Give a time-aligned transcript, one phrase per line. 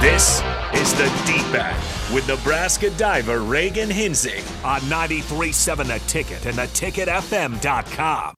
[0.00, 0.40] This
[0.72, 1.76] is the Deep End
[2.14, 8.34] with Nebraska diver Reagan Hinze on 93.7 The Ticket and theticketfm.com.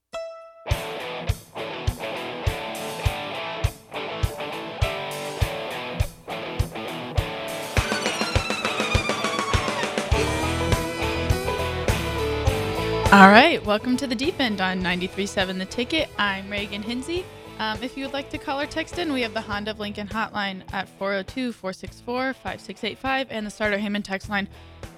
[13.13, 16.09] All right, welcome to the Deep End on 93.7 The Ticket.
[16.17, 17.23] I'm Reagan Hinze.
[17.59, 19.79] Um, if you would like to call or text in, we have the Honda of
[19.79, 24.49] Lincoln hotline at 402 464 5685 and the Sartor Hamann text line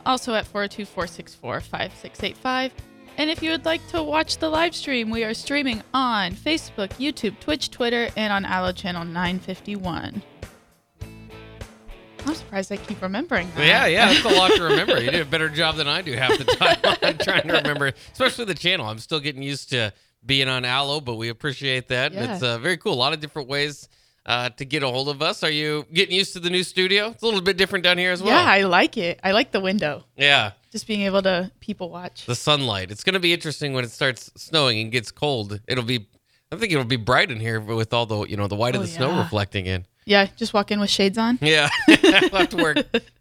[0.05, 2.73] also at 402 464 5685.
[3.17, 6.89] And if you would like to watch the live stream, we are streaming on Facebook,
[6.93, 10.21] YouTube, Twitch, Twitter, and on Allo Channel 951.
[12.25, 13.65] I'm surprised I keep remembering that.
[13.65, 15.01] Yeah, yeah, that's a lot to remember.
[15.01, 16.77] You do a better job than I do half the time.
[17.03, 18.87] I'm trying to remember, especially the channel.
[18.87, 19.93] I'm still getting used to
[20.25, 22.13] being on Allo, but we appreciate that.
[22.13, 22.33] Yeah.
[22.33, 22.93] It's uh, very cool.
[22.93, 23.87] A lot of different ways
[24.25, 25.43] uh, to get a hold of us.
[25.43, 27.07] Are you getting used to the new studio?
[27.09, 28.31] It's a little bit different down here as well.
[28.33, 29.19] Yeah, I like it.
[29.23, 30.03] I like the window.
[30.17, 32.25] Yeah, Just being able to people watch.
[32.25, 32.89] the sunlight.
[32.91, 35.59] It's going to be interesting when it starts snowing and gets cold.
[35.67, 36.07] It'll be,
[36.51, 38.81] I think it'll be bright in here with all the, you know, the white of
[38.81, 39.85] Oh, the snow reflecting in.
[40.05, 41.39] Yeah, just walk in with shades on.
[41.41, 42.75] Yeah, I'll have to wear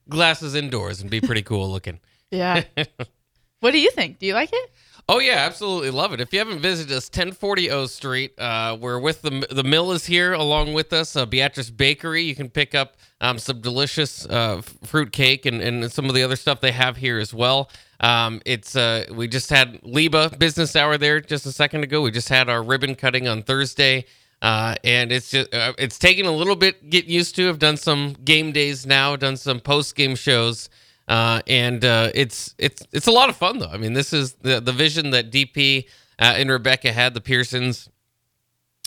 [0.08, 1.98] glasses indoors and be pretty cool looking.
[2.30, 2.64] Yeah.
[3.60, 4.18] what do you think?
[4.18, 4.70] Do you like it?
[5.06, 6.20] Oh yeah, absolutely love it.
[6.20, 10.06] If you haven't visited us, 1040 O Street, uh, we're with the the mill is
[10.06, 11.14] here along with us.
[11.14, 12.22] Uh, Beatrice Bakery.
[12.22, 16.22] You can pick up um, some delicious uh, fruit cake and, and some of the
[16.22, 17.70] other stuff they have here as well.
[18.00, 22.00] Um, it's uh, we just had LIBA business hour there just a second ago.
[22.00, 24.06] We just had our ribbon cutting on Thursday.
[24.40, 27.48] Uh, and it's just uh, it's taking a little bit get used to.
[27.50, 30.68] I've done some game days now, done some post game shows,
[31.08, 33.68] uh, and uh, it's it's it's a lot of fun though.
[33.68, 35.86] I mean, this is the the vision that DP
[36.18, 37.14] uh, and Rebecca had.
[37.14, 37.88] The Pearsons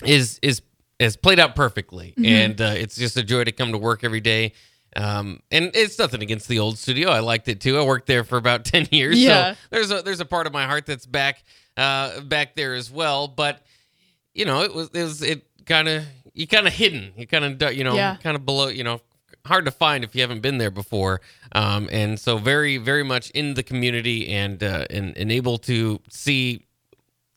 [0.03, 0.61] is is
[0.99, 4.21] is played out perfectly, and uh, it's just a joy to come to work every
[4.21, 4.53] day.
[4.95, 7.09] Um, and it's nothing against the old studio.
[7.09, 7.77] I liked it too.
[7.77, 9.19] I worked there for about ten years.
[9.19, 9.53] Yeah.
[9.53, 11.43] So there's a there's a part of my heart that's back
[11.75, 13.27] uh, back there as well.
[13.27, 13.61] But
[14.33, 17.13] you know, it was it was it kind of you kind of hidden.
[17.15, 18.15] You kind of you know Yeah.
[18.15, 18.69] kind of below.
[18.69, 19.01] You know,
[19.47, 21.21] hard to find if you haven't been there before.
[21.53, 25.99] Um, and so very very much in the community and uh, and and able to
[26.09, 26.67] see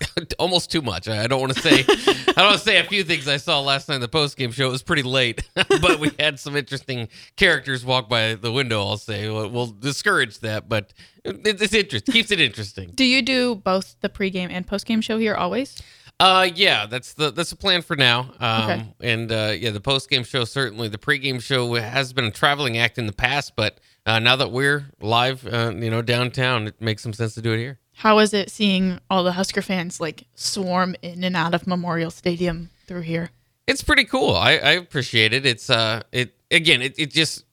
[0.38, 1.08] almost too much.
[1.08, 3.60] I don't want to say I don't want to say a few things I saw
[3.60, 4.68] last night in the post game show.
[4.68, 8.80] It was pretty late, but we had some interesting characters walk by the window.
[8.80, 10.92] I'll say we'll, we'll discourage that, but
[11.24, 12.92] it, it's interest keeps it interesting.
[12.94, 15.80] Do you do both the pregame and postgame show here always?
[16.20, 18.32] Uh, yeah, that's the that's the plan for now.
[18.38, 18.86] Um, Okay.
[19.00, 20.88] and uh, yeah, the post game show certainly.
[20.88, 24.52] The pregame show has been a traveling act in the past, but uh, now that
[24.52, 27.78] we're live, uh, you know, downtown, it makes some sense to do it here.
[27.94, 32.10] How is it seeing all the Husker fans like swarm in and out of Memorial
[32.10, 33.30] Stadium through here?
[33.66, 34.34] It's pretty cool.
[34.36, 35.46] I, I appreciate it.
[35.46, 37.44] It's uh, it again, it, it just.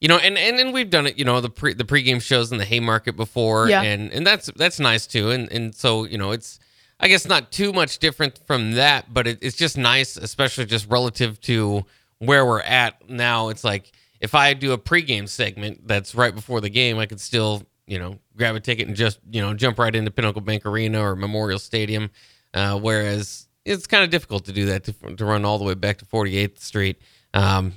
[0.00, 1.16] You know, and, and and we've done it.
[1.16, 3.82] You know, the pre the pregame shows in the Haymarket before, Yeah.
[3.82, 5.30] and and that's that's nice too.
[5.30, 6.58] And and so you know, it's
[7.02, 10.88] I guess not too much different from that, but it, it's just nice, especially just
[10.88, 11.84] relative to
[12.18, 13.48] where we're at now.
[13.48, 13.90] It's like
[14.20, 17.98] if I do a pregame segment that's right before the game, I could still you
[17.98, 21.16] know grab a ticket and just you know jump right into Pinnacle Bank Arena or
[21.16, 22.10] Memorial Stadium.
[22.54, 25.74] Uh, whereas it's kind of difficult to do that to, to run all the way
[25.74, 26.98] back to 48th Street,
[27.34, 27.72] um,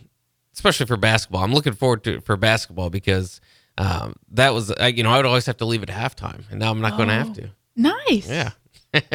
[0.53, 1.43] especially for basketball.
[1.43, 3.39] I'm looking forward to it for basketball because
[3.77, 6.59] um, that was I, you know I would always have to leave at halftime, and
[6.59, 7.33] now I'm not going to have Oh.
[7.33, 7.49] to.
[7.75, 8.29] Nice.
[8.29, 8.51] Yeah.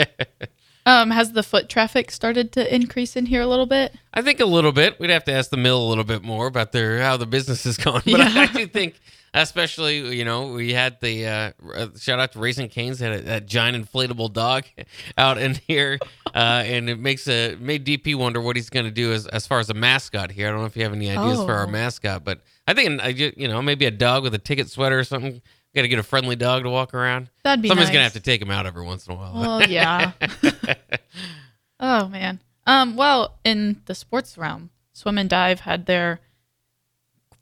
[0.87, 3.95] Um, has the foot traffic started to increase in here a little bit?
[4.15, 4.99] I think a little bit.
[4.99, 7.67] We'd have to ask the mill a little bit more about their how the business
[7.67, 8.03] is going.
[8.07, 8.99] But I, I do think,
[9.35, 13.21] especially you know, we had the uh, uh, shout out to Raising Cane's had a,
[13.21, 14.65] that giant inflatable dog
[15.19, 15.99] out in here,
[16.35, 19.47] uh, and it makes a made DP wonder what he's going to do as as
[19.47, 20.49] far as a mascot here.
[20.49, 21.71] I don't know if you have any ideas for our Oh.
[21.71, 25.05] mascot, but I think I you know maybe a dog with a ticket sweater or
[25.05, 25.43] something.
[25.75, 27.31] Got to get a friendly dog to walk around.
[27.45, 27.95] That'd be Somebody's nice.
[27.95, 29.35] gonna have to take him out every once in a while.
[29.35, 30.13] Well, yeah.
[31.81, 32.41] oh man.
[32.67, 32.97] Um.
[32.97, 36.21] Well, in the sports realm, swim and dive had their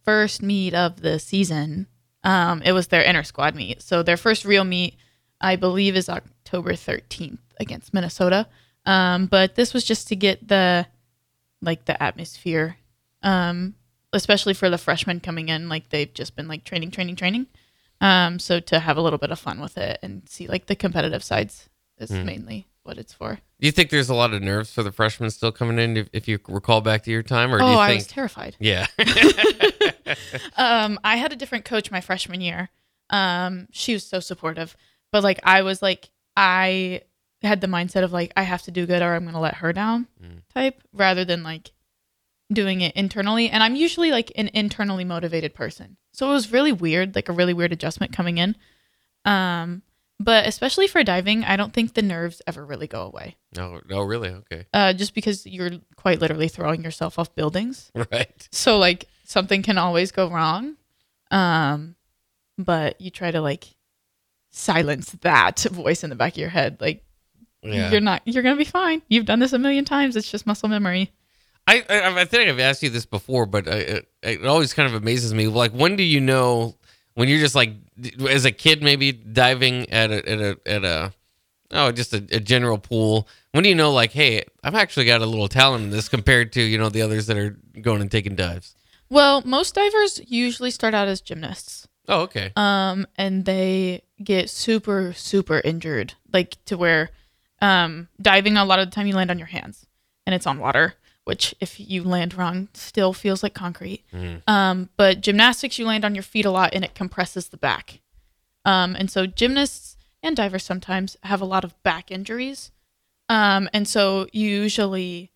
[0.04, 1.86] first meet of the season.
[2.22, 2.60] Um.
[2.62, 3.80] It was their inter squad meet.
[3.80, 4.96] So their first real meet,
[5.40, 8.46] I believe, is October thirteenth against Minnesota.
[8.84, 9.24] Um.
[9.26, 10.86] But this was just to get the,
[11.62, 12.76] like the atmosphere.
[13.22, 13.74] Um.
[14.12, 17.46] Especially for the freshmen coming in, like they've just been like training, training, training.
[18.00, 20.76] Um, so to have a little bit of fun with it and see like the
[20.76, 21.68] competitive sides
[21.98, 23.40] is mainly what it's for.
[23.60, 25.96] Do you think there's a lot of nerves for the freshmen still coming in?
[25.96, 27.98] If, if you recall back to your time, or do oh, you I think?
[28.00, 28.56] was terrified.
[28.60, 28.86] yeah.
[30.56, 32.70] Um, I had a different coach my freshman year.
[33.10, 34.76] Um, she was so supportive,
[35.12, 37.02] but like I was like I
[37.42, 39.72] had the mindset of like I have to do good or I'm gonna let her
[39.72, 40.42] down Mm.
[40.54, 41.72] type rather than like
[42.52, 45.96] doing it internally and I'm usually like an internally motivated person.
[46.18, 48.56] So it was really weird, like a really weird adjustment coming in.
[49.24, 49.82] Um
[50.18, 53.36] but especially for diving, I don't think the nerves ever really go away.
[53.54, 57.92] No, no, really, okay, Uh just because you're quite literally throwing yourself off buildings.
[58.12, 58.48] right.
[58.50, 60.76] So like something can always go wrong.
[61.30, 61.94] Um
[62.58, 63.76] but you try to like
[64.50, 67.04] silence that voice in the back of your head like
[67.62, 69.02] Yeah, you're not you're going to be fine.
[69.08, 70.16] You've done this a million times.
[70.16, 71.12] It's just muscle memory.
[71.68, 74.88] I, I I think I've asked you this before, but I, it, it always kind
[74.88, 75.48] of amazes me.
[75.48, 76.76] Like, when do you know
[77.14, 77.72] when you're just like
[78.28, 81.12] as a kid, maybe diving at a at a at a
[81.72, 83.28] oh just a, a general pool?
[83.52, 86.52] When do you know like, hey, I've actually got a little talent in this compared
[86.54, 88.74] to you know the others that are going and taking dives?
[89.10, 91.86] Well, most divers usually start out as gymnasts.
[92.08, 92.52] Oh, okay.
[92.56, 97.10] Um and they get super super injured like to where
[97.60, 99.86] um diving a lot of the time you land on your hands
[100.24, 100.94] and it's on water,
[101.28, 104.02] which if you land wrong still feels like concrete.
[104.46, 108.00] Um but gymnastics you land on your feet a lot and it compresses the back.
[108.64, 112.72] Um and so gymnasts and divers sometimes have a lot of back injuries.
[113.28, 115.30] Um and so usually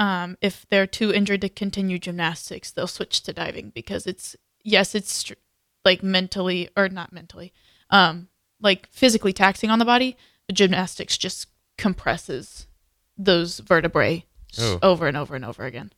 [0.00, 4.34] um, if they're too injured to continue gymnastics, they'll switch to diving because it's
[4.64, 5.34] yes, it's str-
[5.84, 7.52] like mentally or not mentally,
[7.90, 8.28] um,
[8.60, 10.16] like physically taxing on the body.
[10.46, 12.66] But gymnastics just compresses
[13.18, 14.24] those vertebrae
[14.58, 14.78] Oh.
[14.82, 15.92] over and over and over again.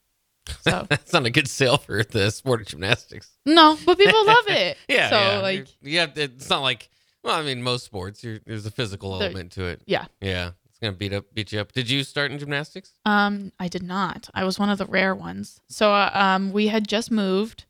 [0.63, 3.31] So That's not a good sale for the sport of gymnastics.
[3.47, 4.77] no, but people love it.
[4.89, 5.09] Yeah.
[5.11, 5.39] So yeah.
[5.39, 6.89] like you have to, it's not like
[7.23, 9.83] well, I mean, most sports you're, there's a physical element to it.
[9.87, 10.07] yeah.
[10.21, 11.71] Yeah, it's gonna beat up beat you up.
[11.73, 12.93] Did you start in gymnastics?
[13.05, 14.29] Um, I did not.
[14.35, 15.61] I was one of the rare ones.
[15.69, 17.65] So, uh, um, we had just moved,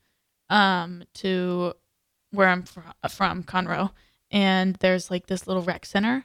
[0.48, 1.74] um, to
[2.30, 2.80] where I'm fr-
[3.10, 3.90] from, Conroe,
[4.30, 6.24] and there's like this little rec center,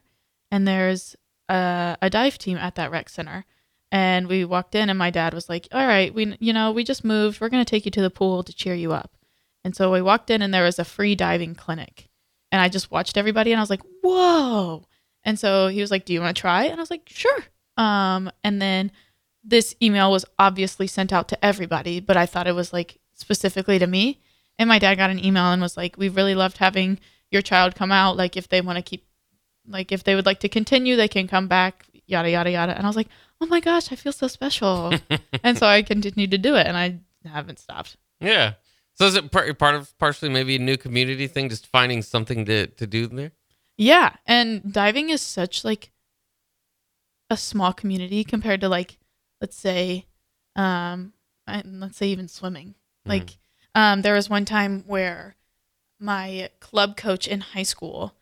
[0.49, 1.17] and there's
[1.49, 3.43] a, a dive team at that rec center,
[3.91, 6.83] and we walked in, and my dad was like, "All right, we, you know, we
[6.83, 7.39] just moved.
[7.39, 9.15] We're gonna take you to the pool to cheer you up,"
[9.63, 12.09] and so we walked in, and there was a free diving clinic,
[12.51, 14.85] and I just watched everybody, and I was like, "Whoa!"
[15.23, 17.43] And so he was like, "Do you want to try?" And I was like, "Sure."
[17.77, 18.91] Um, and then
[19.43, 23.79] this email was obviously sent out to everybody, but I thought it was like specifically
[23.79, 24.19] to me.
[24.59, 26.99] And my dad got an email and was like, "We really loved having
[27.31, 28.17] your child come out.
[28.17, 29.05] Like, if they want to keep,
[29.67, 31.85] like, if they would like to continue, they can come back.
[32.07, 33.09] Yada yada yada." And I was like,
[33.39, 34.93] "Oh my gosh, I feel so special."
[35.43, 37.97] and so I continued to do it, and I haven't stopped.
[38.19, 38.53] Yeah.
[38.93, 42.45] So is it part, part of partially maybe a new community thing, just finding something
[42.45, 43.31] to, to do there?
[43.77, 45.91] Yeah, and diving is such like
[47.29, 48.97] a small community compared to like
[49.41, 50.05] let's say
[50.55, 51.13] um
[51.45, 52.75] and let's say even swimming.
[53.05, 53.37] Like
[53.75, 55.35] um there was one time where
[55.99, 58.15] my club coach in high school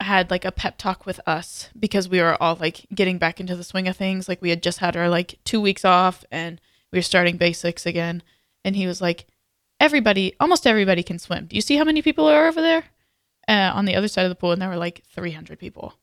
[0.00, 3.56] had like a pep talk with us because we were all like getting back into
[3.56, 4.28] the swing of things.
[4.28, 6.60] Like we had just had our like 2 weeks off and
[6.92, 8.22] we were starting basics again
[8.64, 9.26] and he was like
[9.80, 11.46] everybody almost everybody can swim.
[11.46, 12.84] Do you see how many people are over there?
[13.48, 15.94] uh, on the other side of the pool, and there were like 300 people.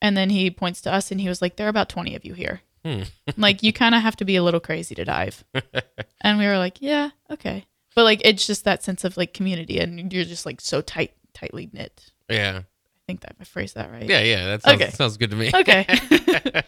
[0.00, 2.24] And then he points to us, and he was like, "There are about 20 of
[2.24, 2.62] you here.
[2.84, 3.02] Hmm.
[3.36, 5.44] like, you kind of have to be a little crazy to dive."
[6.20, 9.80] and we were like, "Yeah, okay." But like, it's just that sense of like community,
[9.80, 12.12] and you're just like so tight, tightly knit.
[12.30, 12.62] Yeah.
[13.06, 14.08] I think that I phrased that right.
[14.08, 14.46] Yeah, yeah.
[14.46, 14.90] That sounds, Okay.
[14.90, 15.50] sounds good to me.
[15.54, 15.86] Okay.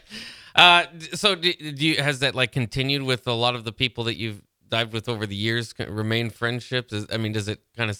[0.54, 4.04] uh, so do, do you, has that like continued with a lot of the people
[4.04, 5.74] that you've dived with over the years?
[5.78, 6.92] Remain friendships?
[6.92, 7.96] Is, I mean, does it kind of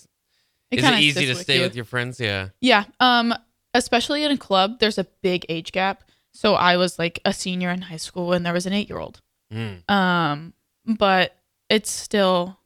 [0.71, 1.63] is kinda it easy to with stay you.
[1.63, 2.21] with your friends?
[2.21, 2.51] Yeah.
[2.61, 2.85] Yeah.
[3.01, 3.35] Um,
[3.75, 6.05] especially in a club, there's a big age gap.
[6.33, 9.01] So I was like a senior in high school, and there was an eight year
[9.01, 9.21] old.
[9.53, 9.91] Mm.
[9.91, 10.53] Um,
[10.87, 11.35] but
[11.69, 12.59] it's still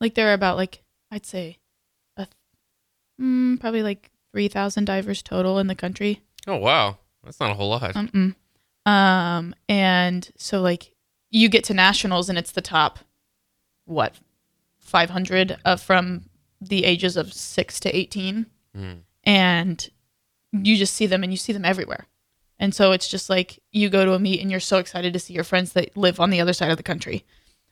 [0.00, 1.58] like there are about like I'd say
[2.16, 2.26] a
[3.20, 6.20] mm, probably like three thousand divers total in the country.
[6.46, 7.94] Oh wow, that's not a whole lot.
[7.94, 8.34] Mm-mm.
[8.84, 10.94] Um, and so like
[11.30, 12.98] you get to nationals and it's the top
[13.84, 14.14] what
[14.78, 16.28] five hundred uh, from
[16.60, 18.46] the ages of six to eighteen,
[18.76, 19.00] Mm.
[19.24, 19.88] and
[20.52, 22.06] you just see them and you see them everywhere.
[22.58, 25.18] And so it's just like you go to a meet and you're so excited to
[25.18, 27.24] see your friends that live on the other side of the country.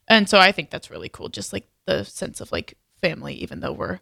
[0.08, 1.28] And so I think that's really cool.
[1.28, 4.00] Just like the sense of like family, even though we're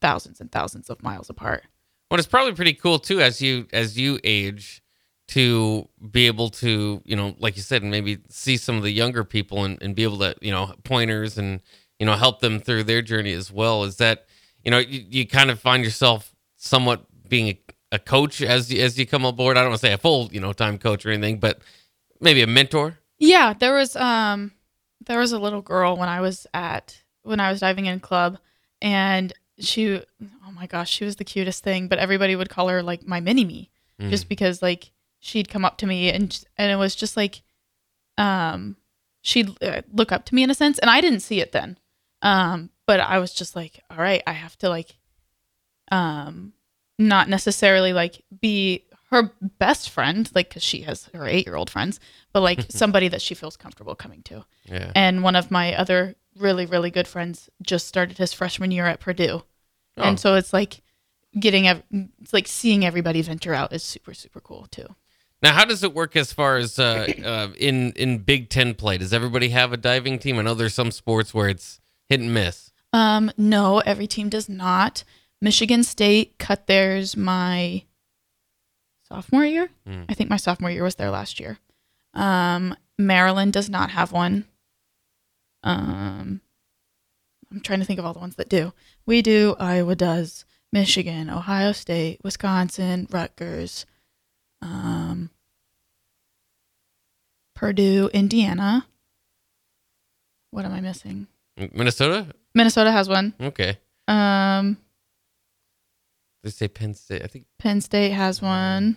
[0.00, 1.64] thousands and thousands of miles apart.
[2.14, 4.84] Well, it's probably pretty cool too as you as you age
[5.26, 8.92] to be able to you know like you said and maybe see some of the
[8.92, 11.60] younger people and, and be able to you know pointers and
[11.98, 13.82] you know help them through their journey as well.
[13.82, 14.26] Is that
[14.62, 18.96] you know you, you kind of find yourself somewhat being a, a coach as as
[18.96, 19.56] you come aboard.
[19.56, 21.62] I don't want to say a full you know time coach or anything but
[22.20, 22.96] maybe a mentor?
[23.18, 24.52] Yeah, there was um
[25.04, 28.38] there was a little girl when I was at when I was diving in club
[28.80, 32.82] and she oh my gosh, she was the cutest thing, but everybody would call her
[32.82, 33.70] like my mini me
[34.10, 37.42] just because like she'd come up to me and and it was just like
[38.18, 38.76] um
[39.24, 41.78] she'd uh, look up to me in a sense, and I didn't see it then.
[42.22, 44.96] Um, but I was just like, all right, I have to like,
[45.90, 46.52] um,
[46.98, 51.70] not necessarily like be her best friend, like because she has her eight year old
[51.70, 52.00] friends,
[52.32, 54.44] but like somebody that she feels comfortable coming to.
[54.66, 54.92] Yeah.
[54.94, 59.00] And one of my other really really good friends just started his freshman year at
[59.00, 59.42] Purdue,
[59.96, 60.02] Oh.
[60.02, 60.82] and so it's like
[61.38, 61.82] getting ev-
[62.20, 64.86] it's like seeing everybody venture out is super super cool too.
[65.42, 68.96] Now, how does it work as far as uh, uh, in in Big Ten play?
[68.98, 70.38] Does everybody have a diving team?
[70.38, 72.72] I know there's some sports where it's hit and miss.
[72.94, 75.04] Um, no, every team does not.
[75.42, 77.82] Michigan State cut theirs my
[79.08, 79.68] sophomore year.
[79.86, 80.02] Hmm.
[80.08, 81.58] I think my sophomore year was there last year.
[82.14, 84.46] Um, Maryland does not have one.
[85.64, 86.40] Um,
[87.50, 88.72] I'm trying to think of all the ones that do.
[89.06, 89.56] We do.
[89.58, 90.44] Iowa does.
[90.72, 93.86] Michigan, Ohio State, Wisconsin, Rutgers,
[94.60, 95.30] um,
[97.54, 98.86] Purdue, Indiana.
[100.50, 101.28] What am I missing?
[101.56, 102.26] Minnesota?
[102.54, 103.34] Minnesota has one.
[103.40, 103.78] Okay.
[104.08, 104.76] Um,
[106.42, 107.22] They say Penn State.
[107.22, 107.46] I think.
[107.58, 108.96] Penn State has one.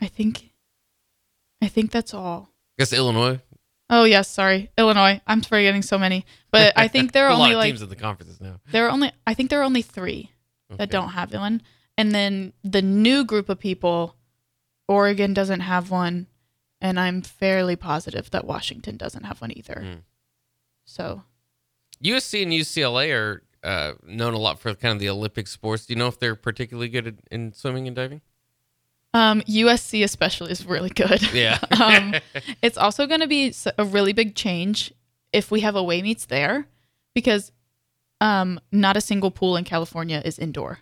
[0.00, 0.50] I think.
[1.62, 2.50] I think that's all.
[2.78, 3.40] I guess Illinois.
[3.88, 5.20] Oh yes, sorry, Illinois.
[5.26, 7.82] I'm forgetting so many, but I think there are a lot only of like teams
[7.82, 8.60] in the conferences now.
[8.72, 10.32] there are only I think there are only three
[10.70, 11.62] that don't have one,
[11.96, 14.16] and then the new group of people,
[14.88, 16.26] Oregon doesn't have one,
[16.80, 19.80] and I'm fairly positive that Washington doesn't have one either.
[19.80, 20.00] Hmm.
[20.84, 21.22] So
[22.02, 25.86] USC and UCLA are uh, known a lot for kind of the Olympic sports.
[25.86, 28.20] Do you know if they're particularly good at, in swimming and diving?
[29.16, 31.22] Um, USC especially is really good.
[31.32, 31.58] Yeah.
[31.82, 32.14] um,
[32.62, 34.92] it's also going to be a really big change
[35.32, 36.66] if we have away meets there,
[37.14, 37.50] because
[38.20, 40.80] um, not a single pool in California is indoor.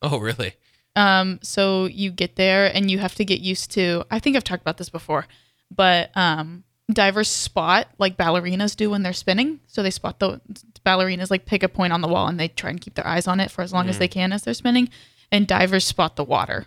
[0.00, 0.54] oh, really?
[0.94, 4.04] Um, so you get there and you have to get used to.
[4.10, 5.26] I think I've talked about this before,
[5.70, 9.58] but um, divers spot like ballerinas do when they're spinning.
[9.66, 10.40] So they spot the
[10.86, 13.26] ballerinas like pick a point on the wall and they try and keep their eyes
[13.26, 14.88] on it for as long as they can as they're spinning.
[15.32, 16.66] And divers spot the water.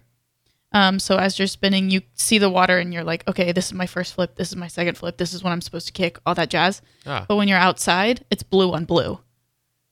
[0.76, 3.74] Um, so as you're spinning, you see the water and you're like, okay, this is
[3.74, 4.36] my first flip.
[4.36, 5.16] This is my second flip.
[5.18, 6.20] This is what I'm supposed to kick.
[6.26, 6.82] All that jazz.
[7.06, 7.26] Ah.
[7.28, 9.20] But when you're outside, it's blue on blue.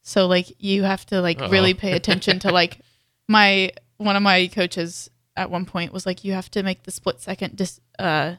[0.02, 1.50] So like you have to like Uh-oh.
[1.50, 2.80] really pay attention to like
[3.30, 6.92] my one of my coaches at one point was like you have to make the
[6.92, 8.36] split second dis- uh,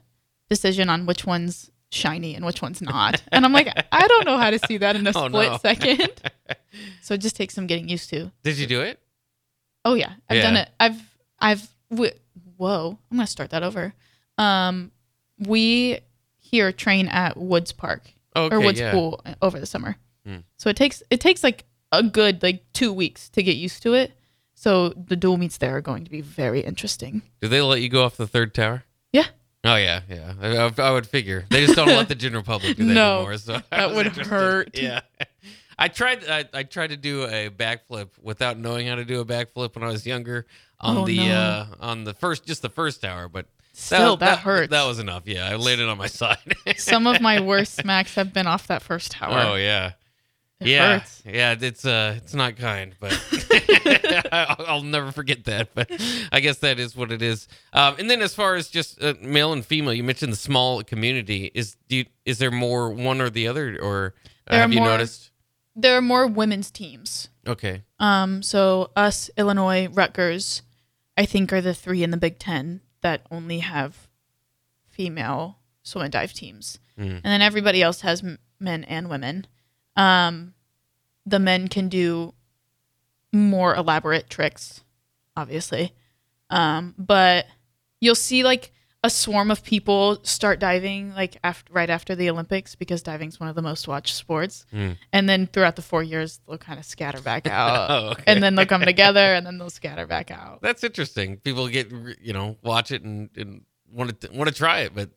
[0.50, 3.22] decision on which one's shiny and which one's not.
[3.32, 5.58] And I'm like, I don't know how to see that in a Oh, split no.
[5.58, 6.10] second.
[7.02, 8.32] So it just takes some getting used to.
[8.42, 8.98] Did you do it?
[9.84, 10.68] Oh yeah, I've done it.
[10.80, 11.00] I've
[11.38, 12.12] I've w-
[12.56, 12.98] whoa.
[13.10, 13.94] I'm gonna start that over.
[14.38, 14.90] Um,
[15.38, 15.98] we
[16.38, 18.02] here train at Woods Park
[18.36, 18.92] okay, or Woods yeah.
[18.92, 19.96] Pool over the summer.
[20.26, 20.38] Hmm.
[20.56, 23.94] So it takes it takes like a good like two weeks to get used to
[23.94, 24.12] it.
[24.54, 27.22] So the dual meets there are going to be very interesting.
[27.40, 28.84] Do they let you go off the third tower?
[29.12, 29.26] Yeah,
[29.64, 30.32] Oh yeah, yeah.
[30.40, 33.16] I, I- I would figure they just don't let the general public do that No,
[33.18, 33.38] anymore.
[33.38, 34.30] So that would interested.
[34.30, 34.70] hurt.
[34.74, 35.00] Yeah,
[35.78, 36.28] I tried.
[36.28, 39.84] I, I tried to do a backflip without knowing how to do a backflip when
[39.84, 40.46] I was younger
[40.80, 41.34] on Oh, the no.
[41.34, 44.70] uh, on the first just the first tower, but Still, that hurts.
[44.70, 45.22] That was enough.
[45.26, 46.38] Yeah, I landed on my side.
[46.76, 49.38] some of my worst smacks have been off that first tower.
[49.52, 49.92] oh yeah.
[50.60, 51.22] It yeah, hurts.
[51.26, 53.12] yeah, it's uh, it's not kind, but
[54.32, 55.70] I'll, I'll never forget that.
[55.74, 55.90] But
[56.30, 57.48] I guess that is what it is.
[57.72, 60.82] Um, and then as far as just uh, male and female, you mentioned the small
[60.84, 61.50] community.
[61.54, 64.14] Is do you, is there more one or the other, or
[64.46, 65.32] uh, have you more- noticed?
[65.76, 67.28] There are more women's teams.
[67.46, 70.62] Okay, Um, so us, Illinois, Rutgers,
[71.16, 74.08] I think are the three in the Big Ten that only have
[74.88, 77.16] female swim and dive teams, Mhm.
[77.16, 79.46] and then everybody else has m- men and women.
[79.96, 80.54] Um,
[81.26, 82.34] the men can do
[83.32, 84.82] more elaborate tricks,
[85.36, 85.92] obviously,
[86.50, 87.46] um, but
[88.00, 88.72] you'll see like
[89.04, 93.48] a swarm of people start diving like after right after the Olympics because diving's one
[93.48, 94.64] of the most watched sports.
[94.72, 94.96] Mm.
[95.12, 98.24] And then throughout the four years, they'll kind of scatter back out, Oh, okay.
[98.26, 100.60] and then they'll come together, and then they'll scatter back out.
[100.62, 101.36] that's interesting.
[101.36, 105.10] People get you know watch it and, and want to want to try it, but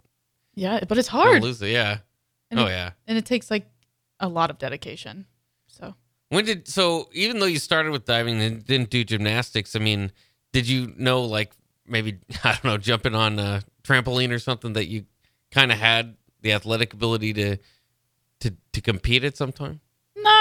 [0.54, 1.70] Yeah, but it's hard, lose it.
[1.72, 2.00] Yeah.
[2.52, 2.92] And oh it- yeah.
[3.08, 3.66] and it takes like
[4.20, 5.28] a lot of dedication.
[5.68, 5.96] So
[6.30, 10.12] When did so even though you started with diving and didn't do gymnastics, I mean,
[10.52, 11.54] did you know like
[11.90, 15.06] maybe I don't know jumping on a trampoline or something that you
[15.52, 17.58] kind of had the athletic ability to
[18.42, 19.82] to to compete at some time?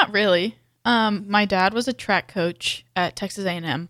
[0.07, 0.57] not really.
[0.85, 3.89] Um, my dad was a track coach at Texas A&M,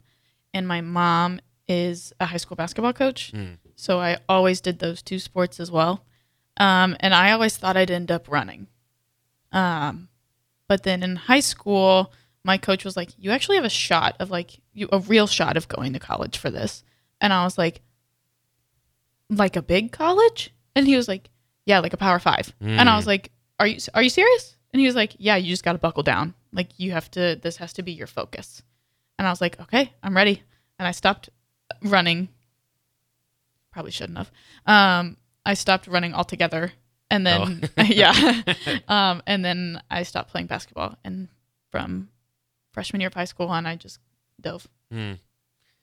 [0.54, 3.32] and my mom is a high school basketball coach.
[3.32, 3.58] Mm.
[3.74, 6.04] So I always did those two sports as well.
[6.56, 8.68] Um, and I always thought I'd end up running.
[9.52, 10.08] Um,
[10.68, 12.12] but then in high school,
[12.44, 15.56] my coach was like, "You actually have a shot of like you a real shot
[15.56, 16.82] of going to college for this."
[17.20, 17.82] And I was like,
[19.30, 21.30] "Like a big college?" And he was like,
[21.66, 22.54] yeah, like a power five.
[22.60, 24.56] And I was like, are you are you serious?
[24.72, 26.34] And he was like, yeah, you just got to buckle down.
[26.52, 27.36] Like you have to.
[27.36, 28.62] This has to be your focus.
[29.18, 30.42] And I was like, okay, I'm ready.
[30.78, 31.28] And I stopped
[31.82, 32.28] running.
[33.72, 34.30] Probably shouldn't have.
[34.66, 36.72] Um, I stopped running altogether,
[37.10, 38.42] and then yeah,
[38.88, 40.96] um, and then I stopped playing basketball.
[41.04, 41.28] And
[41.70, 42.08] from
[42.72, 43.98] freshman year of high school on, I just
[44.40, 44.68] dove.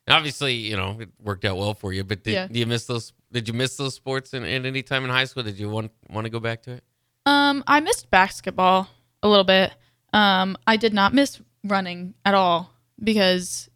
[0.08, 2.48] Obviously, you know, it worked out well for you, but did, Yeah.
[2.48, 3.14] do you miss those?
[3.32, 5.44] Did you miss those sports in, any time in high school?
[5.44, 6.84] Did you want want to go back to it?
[7.26, 8.90] Um, I missed basketball
[9.22, 9.74] a little bit.
[10.12, 13.70] Um, I did not miss running at all because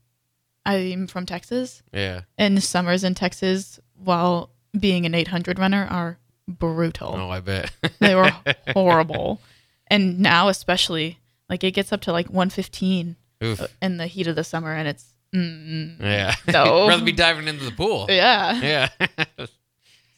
[0.66, 2.22] I'm from Texas, Yeah.
[2.38, 7.16] and summers in Texas, while being an 800 runner, are brutal.
[7.16, 7.72] Oh, I bet.
[8.00, 8.32] They were
[8.74, 9.40] horrible,
[9.88, 11.20] and now especially,
[11.50, 13.62] like it gets up to like 115 Oof.
[13.82, 16.36] in the heat of the summer, and it's mm, Yeah.
[16.48, 16.88] No.
[16.88, 18.06] Rather be diving into the pool.
[18.10, 18.90] yeah.
[19.38, 19.46] Yeah.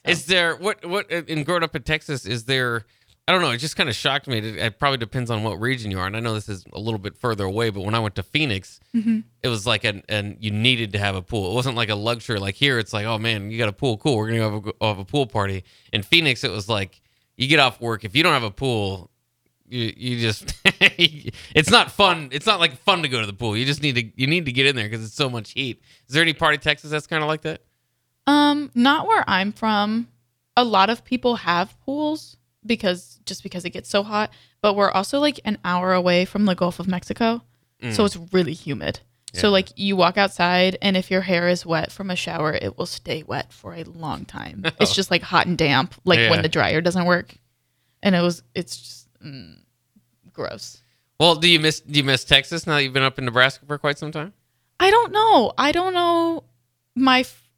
[0.06, 2.26] is there what what in growing up in Texas?
[2.26, 2.86] Is there?
[3.28, 3.52] I don't know.
[3.52, 4.40] It just kind of shocked me.
[4.40, 6.80] It, it probably depends on what region you are, and I know this is a
[6.80, 7.70] little bit further away.
[7.70, 11.16] But when I went to Phoenix, it was like an and you needed to have
[11.16, 11.52] a pool.
[11.52, 12.40] It wasn't like a luxury.
[12.40, 13.98] Like here, it's like, oh man, you got a pool.
[14.00, 14.18] Cool.
[14.18, 15.64] We're gonna have a, have a pool party.
[15.94, 17.02] In Phoenix, it was like
[17.38, 19.12] you get off work if you don't have a pool.
[19.70, 22.30] You, you just it's not fun.
[22.32, 23.56] It's not like fun to go to the pool.
[23.56, 25.82] You just need to you need to get in there because it's so much heat.
[26.08, 27.62] Is there any part of Texas that's kind of like that?
[28.28, 30.08] Um, not where I'm from.
[30.58, 32.36] A lot of people have pools
[32.66, 36.46] because just because it gets so hot, but we're also like an hour away from
[36.46, 37.44] the Gulf of Mexico.
[37.92, 39.00] So it's really humid.
[39.32, 42.78] So like you walk outside and if your hair is wet from a shower, it
[42.78, 44.64] will stay wet for a long time.
[44.82, 46.30] It's just like hot and damp, like Yeah.
[46.32, 47.36] when the dryer doesn't work.
[48.04, 49.58] And it was it's just mm,
[50.34, 50.82] gross.
[51.20, 53.66] Well, do you miss do you miss Texas now that you've been up in Nebraska
[53.66, 54.34] for quite some time?
[54.80, 55.54] I don't know.
[55.58, 56.44] I don't know.
[56.96, 57.50] My f-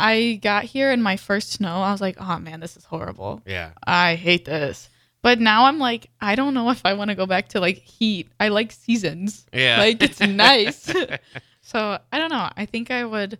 [0.00, 1.76] I got here in my first snow.
[1.76, 3.70] I was like, "Oh man, this is horrible." Yeah.
[3.86, 4.90] I hate this.
[5.22, 7.78] But now I'm like, I don't know if I want to go back to like
[7.78, 8.28] heat.
[8.38, 9.46] I like seasons.
[9.54, 9.78] Yeah.
[9.78, 10.92] Like it's nice.
[11.62, 12.50] so I don't know.
[12.56, 13.38] I think I would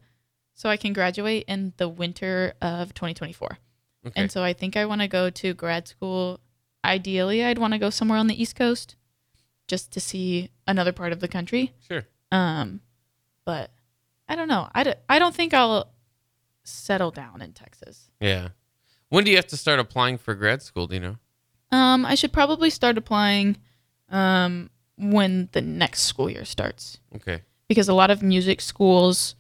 [0.55, 3.59] so I can graduate in the winter of 2024.
[4.07, 4.13] Okay.
[4.17, 6.41] And so I think I want to go to grad school.
[6.85, 8.97] Ideally, I'd want to go somewhere on the East Coast
[9.67, 11.73] just to see another part of the country.
[11.89, 12.03] Sure.
[12.31, 12.81] Um,
[13.45, 13.71] but
[14.29, 14.69] I don't know.
[14.75, 15.91] I, d- I don't think I'll
[16.65, 18.11] settle down in Texas.
[18.21, 18.49] Yeah.
[19.09, 20.87] When do you have to start applying for grad school?
[20.87, 21.17] Do you know?
[21.71, 23.57] Um, I should probably start applying
[24.11, 27.43] um, when the next school year starts Okay.
[27.69, 29.35] because a lot of music schools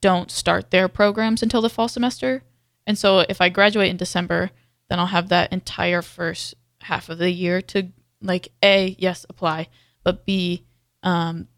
[0.00, 2.42] don't start their programs until the fall semester.
[2.86, 4.50] And so if I graduate in December,
[4.88, 7.88] then I'll have that entire first half of the year to
[8.20, 9.68] like A, yes, apply,
[10.04, 10.64] but B,
[11.02, 11.48] um,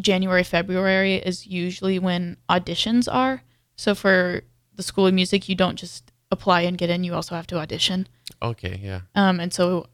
[0.00, 3.42] January, February is usually when auditions are.
[3.76, 4.42] So for
[4.74, 7.58] the School of Music, you don't just apply and get in, you also have to
[7.58, 8.06] audition.
[8.42, 8.80] Okay.
[8.82, 9.00] Yeah.
[9.14, 9.86] Um, and so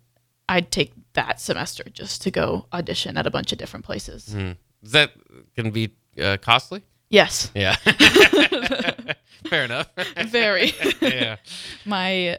[0.48, 4.32] I'd take that semester just to go audition at a bunch of different places.
[4.32, 4.52] Hmm.
[4.82, 5.12] Is that
[5.54, 6.82] can be uh, costly?
[7.08, 7.76] Yes, Yeah.
[9.48, 9.88] Fair enough.
[10.26, 10.72] very.
[11.00, 11.36] yeah.
[11.84, 12.38] my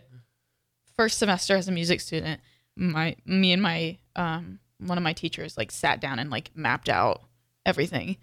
[0.98, 2.42] first semester as a music student,
[2.76, 6.90] my me and my um one of my teachers like sat down and like mapped
[6.90, 7.22] out
[7.66, 8.18] everything,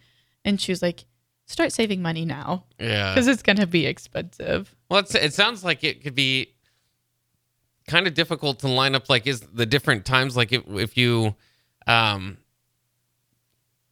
[0.45, 1.05] and she was like,
[1.47, 3.13] "Start saving money now Yeah.
[3.15, 6.49] because it's gonna be expensive." Well, it's, it sounds like it could be
[7.89, 9.09] kind of difficult to line up.
[9.11, 11.35] Like, is the different times like if if you,
[11.87, 12.39] um,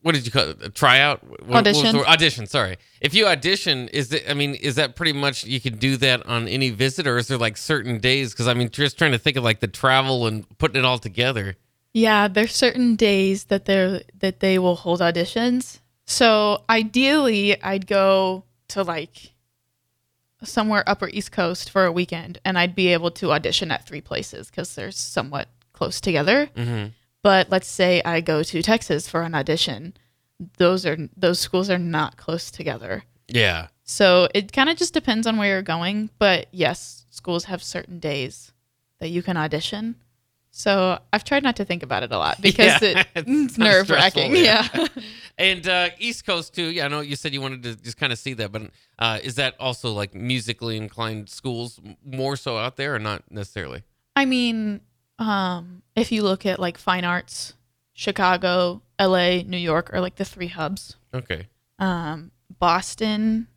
[0.03, 0.59] what did you call it?
[0.62, 1.23] A tryout?
[1.47, 1.97] What- Audition.
[1.97, 2.47] audition.
[2.47, 2.77] Sorry.
[3.01, 4.25] If you audition, is it?
[4.29, 7.29] I mean, is that pretty much you can do that on any visit, or is
[7.29, 8.33] there like certain days?
[8.33, 10.99] Because I mean, just trying to think of like the travel and putting it all
[10.99, 11.57] together.
[11.95, 15.81] Yeah, there's certain days that they're that they will hold auditions.
[16.07, 19.33] So ideally, I'd go to like
[20.43, 24.01] somewhere upper East Coast for a weekend, and I'd be able to audition at three
[24.01, 26.49] places because they're somewhat close together.
[26.57, 26.88] Mm-hmm.
[27.22, 29.94] But let's say I go to Texas for an audition;
[30.58, 33.04] those are those schools are not close together.
[33.28, 33.68] Yeah.
[33.85, 36.11] So it kind of just depends on where you're going.
[36.18, 38.52] But yes, schools have certain days
[39.00, 39.96] that you can audition.
[40.54, 43.58] So I've tried not to think about it a lot because Yeah, it, it's it's
[43.58, 44.35] nerve wracking.
[44.35, 44.87] stressful, Yeah.
[45.38, 46.64] And uh, East Coast too.
[46.64, 48.62] Yeah, I know you said you wanted to just kind of see that, but
[48.98, 53.82] uh, is that also like musically inclined schools more so out there, or not necessarily?
[54.14, 54.82] I mean,
[55.22, 57.54] um, if you look at like fine arts,
[57.94, 60.96] Chicago, LA, New York are like the three hubs.
[61.14, 61.48] Okay.
[61.78, 63.48] Um, Boston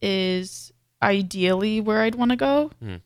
[0.00, 2.70] is ideally where I'd want to go.
[2.80, 2.96] Hmm.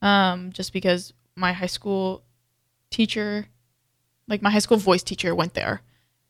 [0.00, 2.22] Um, just because my high school
[2.90, 3.46] teacher,
[4.28, 5.82] like my high school voice teacher, went there,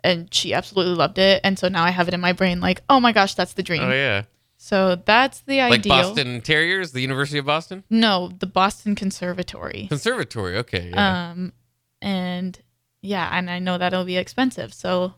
[0.02, 1.40] and she absolutely loved it.
[1.44, 3.62] And so now I have it in my brain, like, oh my gosh, that's the
[3.62, 3.82] dream.
[3.82, 4.24] Oh yeah.
[4.60, 6.14] So that's the idea Like ideal.
[6.14, 9.86] Boston Terriers, the University of Boston No, the Boston Conservatory.
[9.88, 10.56] Conservatory.
[10.58, 10.90] Okay.
[10.92, 11.30] Yeah.
[11.30, 11.52] Um,
[12.02, 12.58] and
[13.00, 14.74] yeah, and I know that'll be expensive.
[14.74, 15.14] So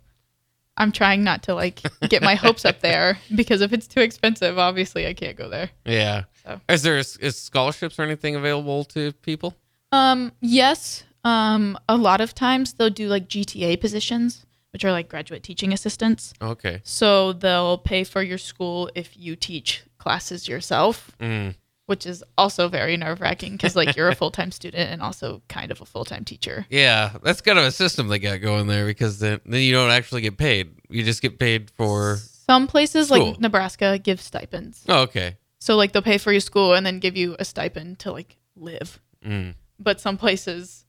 [0.76, 4.58] I'm trying not to like get my hopes up there because if it's too expensive,
[4.58, 5.70] obviously I can't go there.
[5.86, 6.24] yeah.
[6.44, 6.60] so.
[6.68, 9.56] Is there is scholarships or anything available to people?
[9.92, 11.04] Um, yes.
[11.24, 15.72] Um, a lot of times they'll do like GTA positions, which are like graduate teaching
[15.72, 16.32] assistants.
[16.40, 16.80] Okay.
[16.84, 21.54] So they'll pay for your school if you teach classes yourself, Mm.
[21.86, 25.42] which is also very nerve wracking because like you're a full time student and also
[25.48, 26.66] kind of a full time teacher.
[26.70, 29.90] Yeah, that's kind of a system they got going there because then, then you don't
[29.90, 30.70] actually get paid.
[30.88, 32.18] You just get paid for.
[32.48, 33.30] Some places School.
[33.32, 34.84] like Nebraska give stipends.
[34.88, 35.36] Oh, okay.
[35.60, 38.36] So like they'll pay for your school and then give you a stipend to like
[38.56, 38.98] live.
[39.24, 39.54] Mm.
[39.78, 40.79] But some places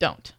[0.00, 0.32] don't.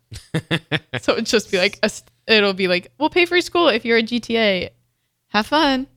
[0.99, 1.89] so it's just be like a
[2.27, 4.71] it'll be like we'll pay for your school if you're a GTA.
[5.29, 5.87] Have fun.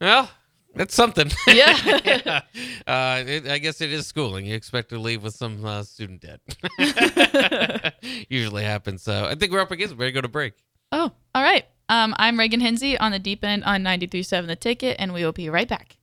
[0.00, 0.28] Well,
[0.74, 1.30] that's something.
[1.46, 2.00] Yeah.
[2.04, 2.40] yeah.
[2.84, 4.44] Uh, it, I guess it is schooling.
[4.44, 7.94] You expect to leave with some uh, student debt.
[8.28, 9.02] Usually happens.
[9.02, 9.98] So I think we're up against it.
[9.98, 10.54] Ready to go to break.
[10.90, 11.64] Oh, all right.
[11.88, 15.32] Um, I'm Reagan Hinze on the deep end on 93.7 The Ticket, and we will
[15.32, 15.96] be right back.